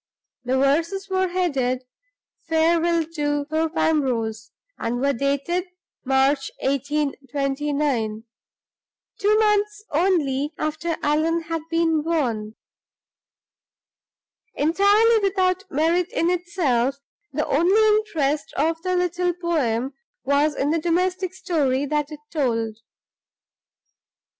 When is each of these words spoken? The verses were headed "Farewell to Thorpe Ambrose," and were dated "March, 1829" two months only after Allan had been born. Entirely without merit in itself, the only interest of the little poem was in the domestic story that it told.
The 0.43 0.57
verses 0.57 1.09
were 1.11 1.27
headed 1.27 1.83
"Farewell 2.49 3.05
to 3.13 3.45
Thorpe 3.45 3.77
Ambrose," 3.77 4.49
and 4.79 4.99
were 4.99 5.13
dated 5.13 5.65
"March, 6.05 6.49
1829" 6.61 8.23
two 9.19 9.37
months 9.37 9.83
only 9.91 10.53
after 10.57 10.95
Allan 11.03 11.41
had 11.43 11.61
been 11.69 12.01
born. 12.01 12.55
Entirely 14.55 15.19
without 15.19 15.69
merit 15.69 16.07
in 16.11 16.31
itself, 16.31 16.95
the 17.31 17.45
only 17.45 17.99
interest 17.99 18.51
of 18.57 18.81
the 18.81 18.95
little 18.95 19.35
poem 19.35 19.93
was 20.23 20.55
in 20.55 20.71
the 20.71 20.79
domestic 20.81 21.31
story 21.35 21.85
that 21.85 22.11
it 22.11 22.21
told. 22.31 22.77